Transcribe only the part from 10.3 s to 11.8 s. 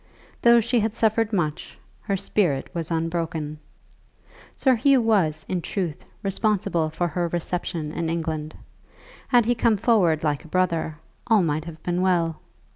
a brother, all might